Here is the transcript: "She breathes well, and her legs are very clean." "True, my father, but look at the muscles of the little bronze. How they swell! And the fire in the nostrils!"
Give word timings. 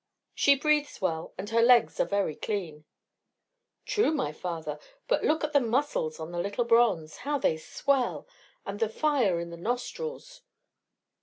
"She 0.33 0.55
breathes 0.55 0.99
well, 0.99 1.35
and 1.37 1.47
her 1.51 1.61
legs 1.61 1.99
are 1.99 2.07
very 2.07 2.33
clean." 2.35 2.85
"True, 3.85 4.09
my 4.11 4.31
father, 4.31 4.79
but 5.07 5.23
look 5.23 5.43
at 5.43 5.53
the 5.53 5.59
muscles 5.61 6.19
of 6.19 6.31
the 6.31 6.39
little 6.39 6.65
bronze. 6.65 7.17
How 7.17 7.37
they 7.37 7.55
swell! 7.57 8.27
And 8.65 8.79
the 8.79 8.89
fire 8.89 9.39
in 9.39 9.51
the 9.51 9.57
nostrils!" 9.57 10.41